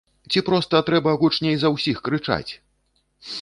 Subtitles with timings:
[0.35, 2.51] Ці проста трэба гучней за ўсіх крычаць!